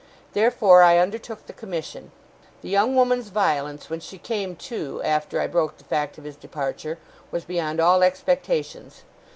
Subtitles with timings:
[0.33, 2.11] Therefore I undertook the commission.
[2.63, 6.35] The young woman's violence when she came to, after I broke the fact of his
[6.37, 6.97] departure,
[7.29, 9.03] was beyond all expectations.